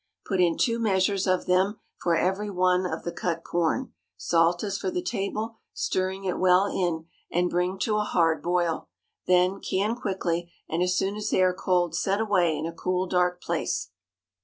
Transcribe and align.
Put 0.25 0.41
in 0.41 0.57
two 0.57 0.79
measures 0.79 1.27
of 1.27 1.45
them 1.45 1.79
for 1.99 2.15
every 2.15 2.49
one 2.49 2.87
of 2.87 3.03
the 3.03 3.11
cut 3.11 3.43
corn; 3.43 3.93
salt 4.17 4.63
as 4.63 4.79
for 4.79 4.89
the 4.89 5.03
table, 5.03 5.57
stirring 5.75 6.23
it 6.23 6.39
well 6.39 6.65
in, 6.65 7.05
and 7.31 7.51
bring 7.51 7.77
to 7.81 7.97
a 7.97 8.03
hard 8.03 8.41
boil. 8.41 8.89
Then, 9.27 9.59
can 9.59 9.95
quickly, 9.95 10.51
and 10.67 10.81
as 10.81 10.97
soon 10.97 11.15
as 11.15 11.29
they 11.29 11.43
are 11.43 11.53
cold 11.53 11.93
set 11.93 12.19
away 12.19 12.57
in 12.57 12.65
a 12.65 12.73
cool, 12.73 13.05
dark 13.05 13.43
place. 13.43 13.91